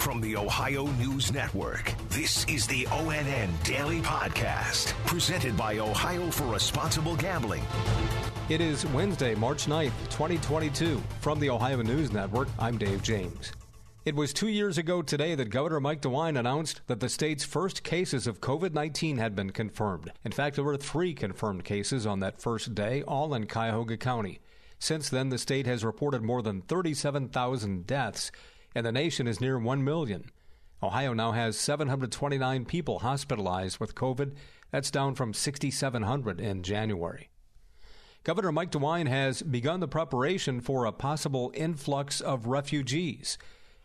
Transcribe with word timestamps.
From 0.00 0.22
the 0.22 0.34
Ohio 0.34 0.86
News 0.92 1.30
Network, 1.30 1.92
this 2.08 2.46
is 2.46 2.66
the 2.66 2.84
ONN 2.84 3.50
Daily 3.64 4.00
Podcast, 4.00 4.94
presented 5.04 5.54
by 5.58 5.76
Ohio 5.76 6.30
for 6.30 6.44
Responsible 6.44 7.16
Gambling. 7.16 7.62
It 8.48 8.62
is 8.62 8.86
Wednesday, 8.86 9.34
March 9.34 9.66
9th, 9.66 9.92
2022. 10.08 11.02
From 11.20 11.38
the 11.38 11.50
Ohio 11.50 11.82
News 11.82 12.12
Network, 12.12 12.48
I'm 12.58 12.78
Dave 12.78 13.02
James. 13.02 13.52
It 14.06 14.16
was 14.16 14.32
two 14.32 14.48
years 14.48 14.78
ago 14.78 15.02
today 15.02 15.34
that 15.34 15.50
Governor 15.50 15.80
Mike 15.80 16.00
DeWine 16.00 16.38
announced 16.38 16.80
that 16.86 17.00
the 17.00 17.10
state's 17.10 17.44
first 17.44 17.82
cases 17.82 18.26
of 18.26 18.40
COVID 18.40 18.72
19 18.72 19.18
had 19.18 19.36
been 19.36 19.50
confirmed. 19.50 20.10
In 20.24 20.32
fact, 20.32 20.56
there 20.56 20.64
were 20.64 20.78
three 20.78 21.12
confirmed 21.12 21.64
cases 21.64 22.06
on 22.06 22.20
that 22.20 22.40
first 22.40 22.74
day, 22.74 23.02
all 23.02 23.34
in 23.34 23.46
Cuyahoga 23.46 23.98
County. 23.98 24.40
Since 24.78 25.10
then, 25.10 25.28
the 25.28 25.36
state 25.36 25.66
has 25.66 25.84
reported 25.84 26.22
more 26.22 26.40
than 26.40 26.62
37,000 26.62 27.86
deaths, 27.86 28.32
and 28.74 28.86
the 28.86 28.92
nation 28.92 29.26
is 29.26 29.40
near 29.40 29.58
1 29.58 29.84
million. 29.84 30.30
Ohio 30.82 31.12
now 31.12 31.32
has 31.32 31.58
729 31.58 32.64
people 32.64 33.00
hospitalized 33.00 33.78
with 33.78 33.94
COVID. 33.94 34.34
That's 34.70 34.90
down 34.90 35.14
from 35.14 35.34
6,700 35.34 36.40
in 36.40 36.62
January. 36.62 37.28
Governor 38.22 38.52
Mike 38.52 38.70
DeWine 38.70 39.08
has 39.08 39.42
begun 39.42 39.80
the 39.80 39.88
preparation 39.88 40.60
for 40.60 40.84
a 40.84 40.92
possible 40.92 41.50
influx 41.54 42.20
of 42.20 42.46
refugees. 42.46 43.38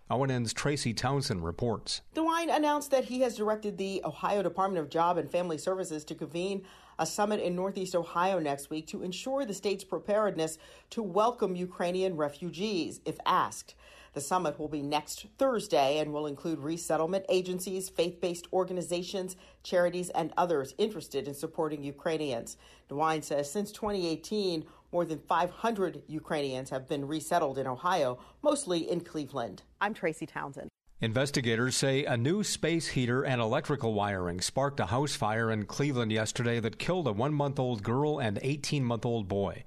ONN's 0.10 0.54
Tracy 0.54 0.94
Townsend 0.94 1.44
reports. 1.44 2.02
DeWine 2.14 2.56
announced 2.56 2.92
that 2.92 3.06
he 3.06 3.22
has 3.22 3.36
directed 3.36 3.78
the 3.78 4.02
Ohio 4.06 4.44
Department 4.44 4.80
of 4.80 4.90
Job 4.90 5.18
and 5.18 5.32
Family 5.32 5.58
Services 5.58 6.04
to 6.06 6.16
convene 6.16 6.64
a 6.98 7.06
summit 7.06 7.42
in 7.42 7.56
Northeast 7.56 7.96
Ohio 7.96 8.40
next 8.40 8.70
week 8.70 8.88
to 8.88 9.04
ensure 9.04 9.46
the 9.46 9.54
state's 9.54 9.84
preparedness 9.84 10.58
to 10.92 11.04
welcome 11.04 11.56
Ukrainian 11.56 12.16
refugees 12.16 13.02
if 13.06 13.18
asked. 13.26 13.76
The 14.14 14.22
summit 14.22 14.58
will 14.58 14.70
be 14.70 14.82
next 14.82 15.26
Thursday 15.38 16.00
and 16.00 16.14
will 16.14 16.26
include 16.26 16.60
resettlement 16.60 17.26
agencies, 17.28 17.90
faith 17.90 18.22
based 18.22 18.48
organizations, 18.54 19.36
charities, 19.62 20.10
and 20.12 20.32
others 20.38 20.74
interested 20.78 21.28
in 21.28 21.34
supporting 21.34 21.84
Ukrainians. 21.84 22.56
DeWine 22.90 23.24
says 23.24 23.52
since 23.52 23.74
2018, 23.74 24.64
more 24.94 25.04
than 25.04 25.20
500 25.20 26.04
Ukrainians 26.08 26.70
have 26.70 26.88
been 26.88 27.06
resettled 27.06 27.58
in 27.58 27.68
Ohio, 27.68 28.18
mostly 28.42 28.90
in 28.90 29.02
Cleveland. 29.02 29.64
I'm 29.82 29.94
Tracy 29.94 30.26
Townsend. 30.26 30.70
Investigators 31.02 31.76
say 31.76 32.06
a 32.06 32.16
new 32.16 32.42
space 32.42 32.88
heater 32.88 33.22
and 33.22 33.42
electrical 33.42 33.94
wiring 33.94 34.40
sparked 34.40 34.80
a 34.80 34.86
house 34.86 35.14
fire 35.14 35.52
in 35.52 35.66
Cleveland 35.66 36.10
yesterday 36.10 36.62
that 36.62 36.80
killed 36.80 37.06
a 37.06 37.12
one 37.12 37.34
month 37.34 37.60
old 37.60 37.84
girl 37.84 38.18
and 38.18 38.40
18 38.42 38.82
month 38.82 39.06
old 39.06 39.28
boy. 39.28 39.66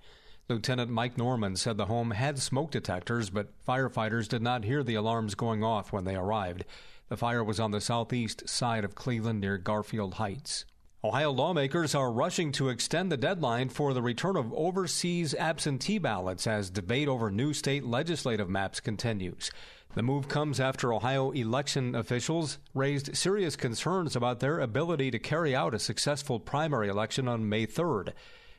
Lieutenant 0.49 0.91
Mike 0.91 1.19
Norman 1.19 1.55
said 1.57 1.77
the 1.77 1.85
home 1.85 2.13
had 2.13 2.39
smoke 2.39 2.71
detectors, 2.71 3.29
but 3.29 3.53
firefighters 3.67 4.27
did 4.27 4.41
not 4.41 4.65
hear 4.65 4.83
the 4.83 4.95
alarms 4.95 5.35
going 5.35 5.63
off 5.63 5.93
when 5.93 6.05
they 6.05 6.17
arrived. 6.17 6.65
The 7.11 7.19
fire 7.19 7.45
was 7.45 7.61
on 7.61 7.73
the 7.73 7.81
southeast 7.83 8.49
side 8.49 8.83
of 8.83 8.95
Cleveland 8.95 9.43
near 9.43 9.59
Garfield 9.59 10.15
Heights. 10.15 10.65
Ohio 11.05 11.31
lawmakers 11.31 11.95
are 11.95 12.11
rushing 12.11 12.51
to 12.51 12.71
extend 12.71 13.13
the 13.13 13.17
deadline 13.17 13.69
for 13.69 13.95
the 13.95 14.03
return 14.03 14.35
of 14.35 14.53
overseas 14.53 15.33
absentee 15.33 15.99
ballots 15.99 16.45
as 16.45 16.71
debate 16.71 17.07
over 17.07 17.31
new 17.31 17.53
state 17.53 17.85
legislative 17.85 18.51
maps 18.51 18.81
continues. 18.81 19.49
The 19.95 20.03
move 20.03 20.27
comes 20.27 20.59
after 20.59 20.93
Ohio 20.93 21.31
election 21.31 21.95
officials 21.95 22.59
raised 22.75 23.17
serious 23.17 23.55
concerns 23.55 24.17
about 24.17 24.41
their 24.41 24.59
ability 24.59 25.13
to 25.13 25.21
carry 25.21 25.55
out 25.55 25.73
a 25.73 25.79
successful 25.79 26.41
primary 26.41 26.89
election 26.89 27.29
on 27.29 27.49
May 27.49 27.65
3rd. 27.65 28.13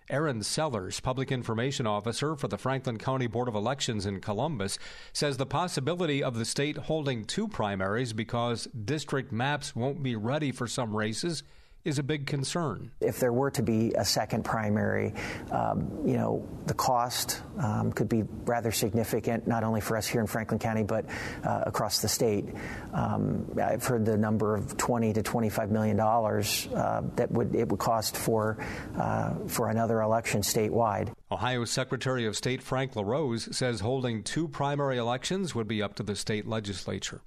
Aaron 0.09 0.41
Sellers, 0.41 1.01
Public 1.01 1.33
Information 1.33 1.85
Officer 1.85 2.37
for 2.37 2.47
the 2.47 2.57
Franklin 2.57 2.99
County 2.99 3.27
Board 3.27 3.49
of 3.49 3.53
Elections 3.53 4.05
in 4.05 4.21
Columbus, 4.21 4.79
says 5.11 5.35
the 5.35 5.45
possibility 5.45 6.23
of 6.23 6.37
the 6.37 6.45
state 6.45 6.77
holding 6.77 7.25
two 7.25 7.49
primaries 7.49 8.13
because 8.13 8.69
district 8.85 9.33
maps 9.33 9.75
won't 9.75 10.01
be 10.01 10.15
ready 10.15 10.53
for 10.53 10.67
some 10.67 10.95
races 10.95 11.43
is 11.85 11.99
a 11.99 12.03
big 12.03 12.25
concern. 12.25 12.91
If 12.99 13.19
there 13.19 13.31
were 13.31 13.51
to 13.51 13.63
be 13.63 13.93
a 13.93 14.03
second 14.03 14.43
primary, 14.43 15.13
um, 15.51 15.89
you 16.05 16.17
know, 16.17 16.47
the 16.65 16.73
cost 16.73 17.41
um, 17.57 17.91
could 17.91 18.09
be 18.09 18.23
rather 18.45 18.71
significant, 18.71 19.47
not 19.47 19.63
only 19.63 19.81
for 19.81 19.95
us 19.97 20.07
here 20.07 20.21
in 20.21 20.27
Franklin 20.27 20.59
County, 20.59 20.83
but 20.83 21.05
uh, 21.43 21.63
across 21.65 22.01
the 22.01 22.07
state. 22.07 22.45
Um, 22.93 23.45
I've 23.61 23.83
heard 23.83 24.05
the 24.05 24.17
number 24.17 24.55
of 24.55 24.77
20 24.77 25.13
to 25.13 25.23
25 25.23 25.71
million 25.71 25.97
dollars 25.97 26.67
uh, 26.75 27.01
that 27.15 27.31
would 27.31 27.55
it 27.55 27.67
would 27.69 27.79
cost 27.79 28.17
for 28.17 28.57
uh, 28.97 29.33
for 29.47 29.69
another 29.69 30.01
election 30.01 30.41
statewide. 30.41 31.13
Ohio 31.31 31.65
Secretary 31.65 32.25
of 32.25 32.35
State 32.35 32.61
Frank 32.61 32.95
LaRose 32.95 33.55
says 33.55 33.79
holding 33.79 34.23
two 34.23 34.47
primary 34.47 34.97
elections 34.97 35.55
would 35.55 35.67
be 35.67 35.81
up 35.81 35.95
to 35.95 36.03
the 36.03 36.15
state 36.15 36.47
legislature. 36.47 37.21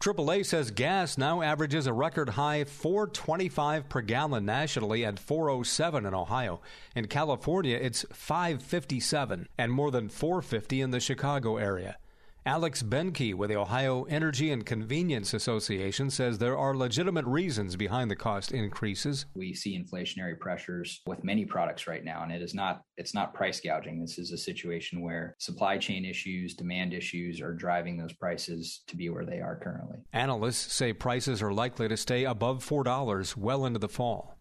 AAA 0.00 0.44
says 0.46 0.70
gas 0.70 1.18
now 1.18 1.42
averages 1.42 1.86
a 1.86 1.92
record 1.92 2.30
high 2.30 2.64
425 2.64 3.88
per 3.88 4.00
gallon 4.00 4.44
nationally 4.44 5.02
and 5.02 5.18
407 5.18 6.06
in 6.06 6.14
Ohio. 6.14 6.60
In 6.94 7.06
California, 7.06 7.76
it's 7.76 8.04
557 8.12 9.48
and 9.58 9.72
more 9.72 9.90
than 9.90 10.08
450 10.08 10.80
in 10.80 10.90
the 10.90 11.00
Chicago 11.00 11.56
area. 11.56 11.96
Alex 12.46 12.80
Benke 12.80 13.34
with 13.34 13.50
the 13.50 13.56
Ohio 13.56 14.04
Energy 14.04 14.52
and 14.52 14.64
Convenience 14.64 15.34
Association 15.34 16.10
says 16.10 16.38
there 16.38 16.56
are 16.56 16.76
legitimate 16.76 17.24
reasons 17.24 17.74
behind 17.74 18.08
the 18.08 18.14
cost 18.14 18.52
increases. 18.52 19.26
We 19.34 19.52
see 19.52 19.76
inflationary 19.76 20.38
pressures 20.38 21.02
with 21.06 21.24
many 21.24 21.44
products 21.44 21.88
right 21.88 22.04
now 22.04 22.22
and 22.22 22.30
it 22.30 22.42
is 22.42 22.54
not 22.54 22.84
it's 22.96 23.14
not 23.14 23.34
price 23.34 23.60
gouging. 23.60 24.00
This 24.00 24.16
is 24.16 24.30
a 24.30 24.38
situation 24.38 25.02
where 25.02 25.34
supply 25.40 25.76
chain 25.76 26.04
issues, 26.04 26.54
demand 26.54 26.94
issues 26.94 27.40
are 27.40 27.52
driving 27.52 27.96
those 27.96 28.12
prices 28.12 28.82
to 28.86 28.96
be 28.96 29.08
where 29.08 29.26
they 29.26 29.40
are 29.40 29.58
currently. 29.60 29.96
Analysts 30.12 30.72
say 30.72 30.92
prices 30.92 31.42
are 31.42 31.52
likely 31.52 31.88
to 31.88 31.96
stay 31.96 32.22
above 32.22 32.64
$4 32.64 33.36
well 33.36 33.66
into 33.66 33.80
the 33.80 33.88
fall. 33.88 34.38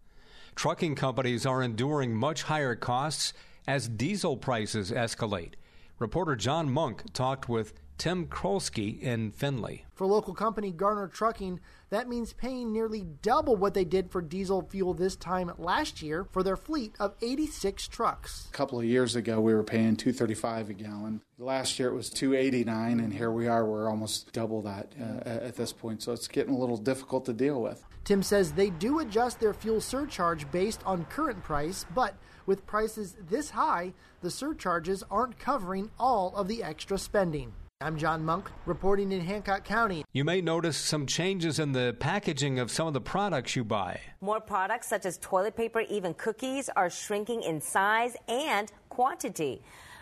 Trucking 0.54 0.94
companies 0.94 1.48
are 1.48 1.64
enduring 1.64 2.14
much 2.14 2.44
higher 2.44 2.76
costs 2.76 3.34
as 3.68 3.88
diesel 3.88 4.38
prices 4.38 4.92
escalate. 4.92 5.56
Reporter 5.98 6.36
John 6.36 6.70
Monk 6.70 7.02
talked 7.14 7.50
with 7.50 7.74
Tim 7.98 8.28
Krolsky 8.28 9.02
in 9.02 9.32
Findlay. 9.32 9.86
For 9.94 10.06
local 10.06 10.34
company 10.34 10.72
Garner 10.72 11.08
Trucking, 11.08 11.60
that 11.90 12.10
means 12.10 12.34
paying 12.34 12.74
nearly 12.74 13.06
double 13.22 13.56
what 13.56 13.74
they 13.74 13.86
did 13.86 14.12
for 14.12 14.22
diesel 14.22 14.62
fuel 14.62 14.94
this 14.94 15.16
time 15.16 15.52
last 15.58 16.02
year 16.02 16.26
for 16.32 16.44
their 16.44 16.58
fleet 16.58 16.94
of 17.00 17.16
86 17.22 17.88
trucks. 17.88 18.48
A 18.50 18.54
couple 18.54 18.80
of 18.80 18.86
years 18.86 19.16
ago, 19.16 19.40
we 19.40 19.54
were 19.54 19.64
paying 19.64 19.96
235 19.96 20.70
a 20.70 20.74
gallon. 20.74 21.22
Last 21.38 21.80
year 21.80 21.90
it 21.90 21.96
was 21.96 22.10
289, 22.10 23.00
and 23.00 23.14
here 23.14 23.32
we 23.32 23.48
are. 23.48 23.66
We're 23.66 23.90
almost 23.90 24.34
double 24.34 24.62
that 24.64 24.94
uh, 25.00 25.28
at 25.28 25.56
this 25.56 25.72
point, 25.72 26.04
so 26.04 26.12
it's 26.12 26.28
getting 26.28 26.54
a 26.54 26.58
little 26.58 26.78
difficult 26.78 27.26
to 27.26 27.34
deal 27.34 27.62
with. 27.62 27.84
Tim 28.04 28.22
says 28.22 28.54
they 28.54 28.70
do 28.70 29.00
adjust 29.00 29.40
their 29.40 29.54
fuel 29.54 29.82
surcharge 29.82 30.50
based 30.52 30.82
on 30.86 31.06
current 31.06 31.44
price, 31.44 31.86
but 31.96 32.16
with 32.46 32.66
prices 32.68 33.16
this 33.30 33.50
high, 33.52 33.94
the 34.22 34.30
surcharges 34.30 35.04
aren't 35.10 35.40
covering 35.40 35.90
all 35.98 36.36
of 36.36 36.48
the 36.48 36.64
extra 36.64 36.98
spending. 36.98 37.54
I'm 37.86 38.00
John 38.00 38.26
Monk, 38.26 38.50
reporting 38.66 39.12
in 39.12 39.22
Hancock 39.22 39.64
County. 39.64 40.04
You 40.12 40.24
may 40.24 40.42
notice 40.42 40.76
some 40.76 41.06
changes 41.06 41.60
in 41.60 41.72
the 41.72 41.96
packaging 42.00 42.58
of 42.58 42.72
some 42.72 42.88
of 42.88 42.96
the 42.96 43.00
products 43.00 43.56
you 43.56 43.64
buy. 43.64 44.00
More 44.22 44.42
products, 44.42 44.88
such 44.88 45.06
as 45.06 45.20
toilet 45.20 45.56
paper, 45.56 45.82
even 45.82 46.16
cookies, 46.16 46.68
are 46.76 46.90
shrinking 46.90 47.44
in 47.44 47.62
size 47.62 48.18
and 48.28 48.72
quantity. 48.90 49.62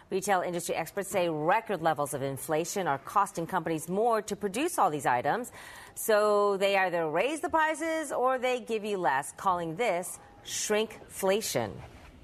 Retail 0.10 0.44
industry 0.48 0.76
experts 0.76 1.10
say 1.10 1.28
record 1.28 1.82
levels 1.82 2.14
of 2.14 2.22
inflation 2.22 2.88
are 2.88 3.00
costing 3.00 3.46
companies 3.46 3.90
more 3.90 4.22
to 4.22 4.36
produce 4.38 4.80
all 4.80 4.90
these 4.90 5.06
items. 5.06 5.52
So 5.96 6.56
they 6.56 6.78
either 6.78 7.10
raise 7.10 7.42
the 7.42 7.50
prices 7.50 8.14
or 8.14 8.40
they 8.40 8.62
give 8.62 8.86
you 8.86 8.98
less, 8.98 9.34
calling 9.36 9.76
this 9.76 10.20
shrinkflation. 10.46 11.72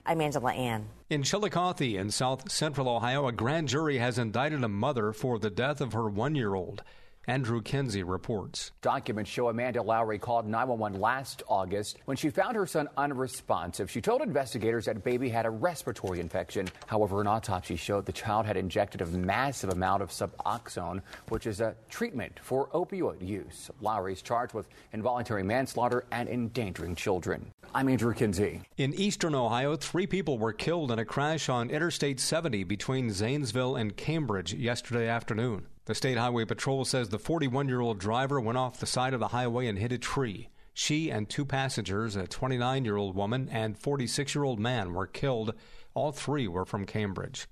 I'm 0.09 0.21
Angela 0.21 0.51
An. 0.53 0.87
In 1.11 1.21
Chillicothe, 1.21 1.95
in 1.95 2.09
south 2.09 2.51
central 2.51 2.89
Ohio, 2.89 3.27
a 3.27 3.31
grand 3.31 3.67
jury 3.67 3.99
has 3.99 4.17
indicted 4.17 4.63
a 4.63 4.67
mother 4.67 5.13
for 5.13 5.37
the 5.37 5.51
death 5.51 5.81
of 5.81 5.93
her 5.93 6.09
one 6.09 6.33
year 6.33 6.55
old. 6.55 6.81
Andrew 7.29 7.61
Kenzie 7.61 8.01
reports. 8.01 8.71
Documents 8.81 9.29
show 9.29 9.49
Amanda 9.49 9.83
Lowry 9.83 10.17
called 10.17 10.47
911 10.47 10.99
last 10.99 11.43
August 11.47 11.99
when 12.05 12.17
she 12.17 12.31
found 12.31 12.55
her 12.55 12.65
son 12.65 12.89
unresponsive. 12.97 13.91
She 13.91 14.01
told 14.01 14.23
investigators 14.23 14.85
that 14.85 15.03
baby 15.03 15.29
had 15.29 15.45
a 15.45 15.51
respiratory 15.51 16.21
infection. 16.21 16.67
However, 16.87 17.21
an 17.21 17.27
autopsy 17.27 17.75
showed 17.75 18.07
the 18.07 18.11
child 18.11 18.47
had 18.47 18.57
injected 18.57 19.01
a 19.01 19.05
massive 19.05 19.69
amount 19.69 20.01
of 20.01 20.09
Suboxone, 20.09 21.03
which 21.27 21.45
is 21.45 21.61
a 21.61 21.75
treatment 21.87 22.39
for 22.41 22.67
opioid 22.69 23.21
use. 23.21 23.69
Lowry 23.79 24.13
is 24.13 24.23
charged 24.23 24.55
with 24.55 24.67
involuntary 24.91 25.43
manslaughter 25.43 26.05
and 26.11 26.27
endangering 26.27 26.95
children. 26.95 27.51
I'm 27.75 27.89
Andrew 27.89 28.15
Kinsey. 28.15 28.61
In 28.77 28.95
eastern 28.95 29.35
Ohio, 29.35 29.75
three 29.75 30.07
people 30.07 30.39
were 30.39 30.51
killed 30.51 30.89
in 30.91 30.97
a 30.97 31.05
crash 31.05 31.47
on 31.47 31.69
Interstate 31.69 32.19
70 32.19 32.63
between 32.63 33.11
Zanesville 33.11 33.75
and 33.75 33.95
Cambridge 33.95 34.51
yesterday 34.55 35.07
afternoon. 35.07 35.67
The 35.89 35.95
State 35.95 36.19
Highway 36.19 36.45
Patrol 36.45 36.85
says 36.85 37.09
the 37.09 37.17
41 37.17 37.67
year 37.67 37.79
old 37.79 37.97
driver 37.97 38.39
went 38.39 38.59
off 38.59 38.79
the 38.79 38.85
side 38.85 39.15
of 39.15 39.19
the 39.19 39.29
highway 39.29 39.65
and 39.65 39.79
hit 39.79 39.91
a 39.91 39.97
tree. 39.97 40.49
She 40.71 41.09
and 41.09 41.27
two 41.27 41.45
passengers, 41.45 42.15
a 42.15 42.27
29 42.27 42.85
year 42.85 42.95
old 42.95 43.15
woman 43.15 43.49
and 43.51 43.75
46 43.75 44.35
year 44.35 44.43
old 44.43 44.59
man, 44.59 44.93
were 44.93 45.07
killed. 45.07 45.55
All 45.95 46.11
three 46.11 46.47
were 46.47 46.63
from 46.63 46.85
Cambridge. 46.85 47.47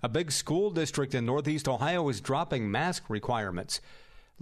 A 0.00 0.08
big 0.08 0.30
school 0.30 0.70
district 0.70 1.12
in 1.12 1.26
northeast 1.26 1.66
Ohio 1.66 2.08
is 2.08 2.20
dropping 2.20 2.70
mask 2.70 3.10
requirements. 3.10 3.80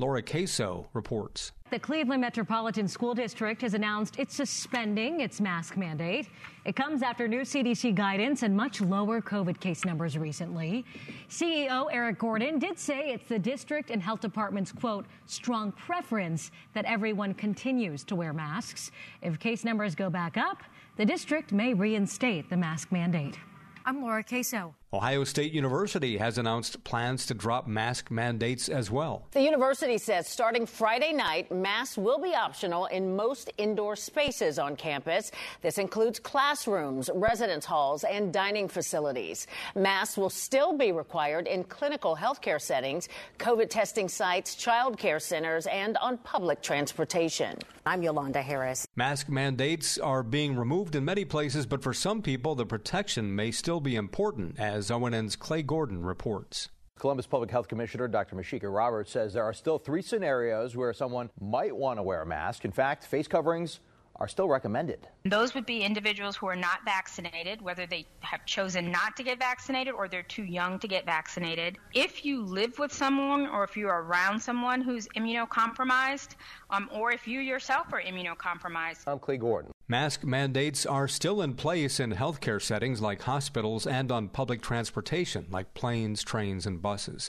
Laura 0.00 0.22
Queso 0.22 0.88
reports. 0.94 1.52
The 1.70 1.78
Cleveland 1.78 2.22
Metropolitan 2.22 2.88
School 2.88 3.12
District 3.12 3.60
has 3.60 3.74
announced 3.74 4.18
it's 4.18 4.34
suspending 4.34 5.20
its 5.20 5.42
mask 5.42 5.76
mandate. 5.76 6.26
It 6.64 6.74
comes 6.74 7.02
after 7.02 7.28
new 7.28 7.42
CDC 7.42 7.94
guidance 7.94 8.42
and 8.42 8.56
much 8.56 8.80
lower 8.80 9.20
COVID 9.20 9.60
case 9.60 9.84
numbers 9.84 10.16
recently. 10.16 10.86
CEO 11.28 11.86
Eric 11.92 12.18
Gordon 12.18 12.58
did 12.58 12.78
say 12.78 13.10
it's 13.10 13.28
the 13.28 13.38
district 13.38 13.90
and 13.90 14.02
health 14.02 14.20
department's 14.20 14.72
quote, 14.72 15.04
strong 15.26 15.70
preference 15.72 16.50
that 16.72 16.86
everyone 16.86 17.34
continues 17.34 18.02
to 18.04 18.16
wear 18.16 18.32
masks. 18.32 18.90
If 19.20 19.38
case 19.38 19.64
numbers 19.64 19.94
go 19.94 20.08
back 20.08 20.38
up, 20.38 20.62
the 20.96 21.04
district 21.04 21.52
may 21.52 21.74
reinstate 21.74 22.48
the 22.48 22.56
mask 22.56 22.90
mandate. 22.90 23.38
I'm 23.84 24.00
Laura 24.00 24.24
Queso. 24.24 24.74
Ohio 24.92 25.22
State 25.22 25.52
University 25.52 26.16
has 26.16 26.36
announced 26.36 26.82
plans 26.82 27.24
to 27.26 27.32
drop 27.32 27.68
mask 27.68 28.10
mandates 28.10 28.68
as 28.68 28.90
well. 28.90 29.24
The 29.30 29.40
university 29.40 29.98
says 29.98 30.26
starting 30.26 30.66
Friday 30.66 31.12
night, 31.12 31.52
masks 31.52 31.96
will 31.96 32.18
be 32.18 32.34
optional 32.34 32.86
in 32.86 33.14
most 33.14 33.52
indoor 33.56 33.94
spaces 33.94 34.58
on 34.58 34.74
campus. 34.74 35.30
This 35.62 35.78
includes 35.78 36.18
classrooms, 36.18 37.08
residence 37.14 37.64
halls, 37.64 38.02
and 38.02 38.32
dining 38.32 38.66
facilities. 38.66 39.46
Masks 39.76 40.16
will 40.18 40.28
still 40.28 40.76
be 40.76 40.90
required 40.90 41.46
in 41.46 41.62
clinical 41.62 42.16
healthcare 42.16 42.60
settings, 42.60 43.08
COVID 43.38 43.70
testing 43.70 44.08
sites, 44.08 44.56
child 44.56 44.98
care 44.98 45.20
centers, 45.20 45.68
and 45.68 45.98
on 45.98 46.18
public 46.18 46.62
transportation. 46.62 47.56
I'm 47.86 48.02
Yolanda 48.02 48.42
Harris. 48.42 48.88
Mask 48.96 49.28
mandates 49.28 49.98
are 49.98 50.24
being 50.24 50.56
removed 50.56 50.96
in 50.96 51.04
many 51.04 51.24
places, 51.24 51.64
but 51.64 51.80
for 51.80 51.94
some 51.94 52.22
people, 52.22 52.56
the 52.56 52.66
protection 52.66 53.34
may 53.36 53.52
still 53.52 53.80
be 53.80 53.94
important 53.94 54.58
as 54.58 54.79
as 54.80 54.90
ONN's 54.90 55.36
Clay 55.36 55.62
Gordon 55.62 56.02
reports. 56.02 56.70
Columbus 56.98 57.26
Public 57.26 57.50
Health 57.50 57.68
Commissioner 57.68 58.08
Dr. 58.08 58.34
Mysheika 58.34 58.74
Roberts 58.74 59.12
says 59.12 59.34
there 59.34 59.44
are 59.44 59.52
still 59.52 59.78
three 59.78 60.00
scenarios 60.00 60.74
where 60.74 60.94
someone 60.94 61.28
might 61.38 61.76
want 61.76 61.98
to 61.98 62.02
wear 62.02 62.22
a 62.22 62.26
mask. 62.26 62.64
In 62.64 62.72
fact, 62.72 63.04
face 63.04 63.28
coverings 63.28 63.80
are 64.16 64.26
still 64.26 64.48
recommended. 64.48 65.06
Those 65.26 65.54
would 65.54 65.66
be 65.66 65.82
individuals 65.82 66.34
who 66.34 66.46
are 66.46 66.56
not 66.56 66.78
vaccinated, 66.86 67.60
whether 67.60 67.86
they 67.86 68.06
have 68.20 68.46
chosen 68.46 68.90
not 68.90 69.16
to 69.16 69.22
get 69.22 69.38
vaccinated 69.38 69.92
or 69.92 70.08
they're 70.08 70.22
too 70.22 70.44
young 70.44 70.78
to 70.78 70.88
get 70.88 71.04
vaccinated. 71.04 71.76
If 71.92 72.24
you 72.24 72.42
live 72.42 72.78
with 72.78 72.92
someone 72.92 73.48
or 73.48 73.64
if 73.64 73.76
you're 73.76 74.02
around 74.02 74.40
someone 74.40 74.80
who's 74.80 75.08
immunocompromised, 75.08 76.36
um, 76.70 76.88
or 76.90 77.12
if 77.12 77.28
you 77.28 77.40
yourself 77.40 77.92
are 77.92 78.00
immunocompromised. 78.00 79.02
I'm 79.06 79.18
Clay 79.18 79.36
Gordon. 79.36 79.72
Mask 79.90 80.22
mandates 80.22 80.86
are 80.86 81.08
still 81.08 81.42
in 81.42 81.54
place 81.54 81.98
in 81.98 82.12
healthcare 82.12 82.62
settings 82.62 83.00
like 83.00 83.22
hospitals 83.22 83.88
and 83.88 84.12
on 84.12 84.28
public 84.28 84.62
transportation 84.62 85.46
like 85.50 85.74
planes, 85.74 86.22
trains, 86.22 86.64
and 86.64 86.80
buses. 86.80 87.28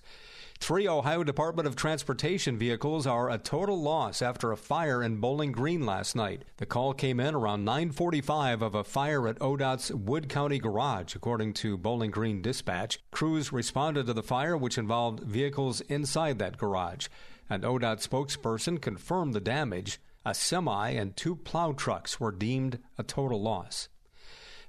Three 0.59 0.87
Ohio 0.87 1.23
Department 1.23 1.67
of 1.67 1.75
Transportation 1.75 2.59
vehicles 2.59 3.07
are 3.07 3.31
a 3.31 3.39
total 3.39 3.81
loss 3.81 4.21
after 4.21 4.51
a 4.51 4.57
fire 4.57 5.01
in 5.01 5.17
Bowling 5.17 5.51
Green 5.51 5.87
last 5.87 6.15
night. 6.15 6.43
The 6.57 6.67
call 6.67 6.93
came 6.93 7.19
in 7.19 7.33
around 7.33 7.65
9:45 7.65 8.61
of 8.61 8.75
a 8.75 8.83
fire 8.83 9.27
at 9.27 9.41
ODOT's 9.41 9.91
Wood 9.91 10.29
County 10.29 10.59
garage, 10.59 11.15
according 11.15 11.53
to 11.53 11.79
Bowling 11.79 12.11
Green 12.11 12.43
Dispatch. 12.43 12.99
Crews 13.09 13.51
responded 13.51 14.05
to 14.05 14.13
the 14.13 14.21
fire, 14.21 14.55
which 14.55 14.77
involved 14.77 15.21
vehicles 15.21 15.81
inside 15.89 16.37
that 16.37 16.59
garage. 16.59 17.07
An 17.49 17.61
ODOT 17.63 18.07
spokesperson 18.07 18.79
confirmed 18.79 19.33
the 19.33 19.41
damage. 19.41 19.99
A 20.25 20.35
semi 20.35 20.89
and 20.91 21.15
two 21.15 21.35
plow 21.35 21.71
trucks 21.71 22.19
were 22.19 22.31
deemed 22.31 22.79
a 22.97 23.03
total 23.03 23.41
loss. 23.41 23.89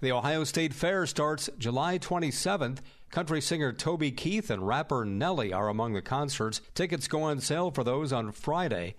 The 0.00 0.12
Ohio 0.12 0.44
State 0.44 0.72
Fair 0.72 1.06
starts 1.06 1.50
July 1.58 1.98
27th. 1.98 2.78
Country 3.10 3.40
singer 3.42 3.72
Toby 3.72 4.10
Keith 4.10 4.50
and 4.50 4.66
rapper 4.66 5.04
Nelly 5.04 5.52
are 5.52 5.68
among 5.68 5.92
the 5.92 6.02
concerts. 6.02 6.62
Tickets 6.74 7.06
go 7.06 7.22
on 7.22 7.40
sale 7.40 7.70
for 7.70 7.84
those 7.84 8.12
on 8.12 8.32
Friday. 8.32 8.94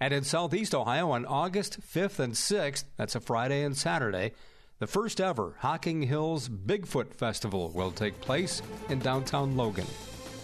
And 0.00 0.14
in 0.14 0.24
Southeast 0.24 0.74
Ohio 0.74 1.10
on 1.10 1.26
August 1.26 1.80
5th 1.80 2.18
and 2.18 2.32
6th, 2.32 2.84
that's 2.96 3.14
a 3.14 3.20
Friday 3.20 3.62
and 3.62 3.76
Saturday, 3.76 4.32
the 4.78 4.86
first 4.86 5.20
ever 5.20 5.56
Hocking 5.58 6.02
Hills 6.02 6.48
Bigfoot 6.48 7.12
Festival 7.12 7.70
will 7.74 7.90
take 7.90 8.20
place 8.20 8.62
in 8.88 9.00
downtown 9.00 9.56
Logan. 9.56 9.86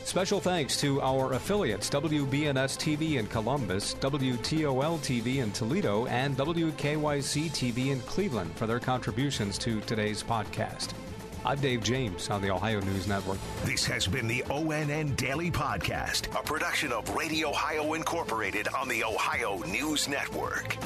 Special 0.05 0.39
thanks 0.39 0.79
to 0.83 1.01
our 1.01 1.33
affiliates 1.33 1.89
WBNS 1.89 2.77
TV 2.77 3.19
in 3.19 3.27
Columbus, 3.27 3.95
WTOL 3.95 4.99
TV 4.99 5.37
in 5.37 5.51
Toledo, 5.51 6.07
and 6.07 6.37
WKYC 6.37 7.51
TV 7.51 7.87
in 7.91 8.01
Cleveland 8.03 8.55
for 8.55 8.67
their 8.67 8.79
contributions 8.79 9.57
to 9.59 9.81
today's 9.81 10.23
podcast. 10.23 10.93
I'm 11.47 11.59
Dave 11.59 11.83
James 11.83 12.29
on 12.29 12.43
the 12.43 12.51
Ohio 12.51 12.81
News 12.81 13.09
Network. 13.09 13.39
This 13.65 13.87
has 13.87 14.07
been 14.07 14.29
the 14.29 14.43
ONN 14.49 15.17
Daily 15.17 15.51
Podcast, 15.51 16.27
a 16.39 16.43
production 16.43 16.93
of 16.93 17.09
Radio 17.17 17.49
Ohio 17.49 17.95
Incorporated 17.95 18.69
on 18.69 18.89
the 18.89 19.03
Ohio 19.05 19.59
News 19.67 20.07
Network. 20.07 20.77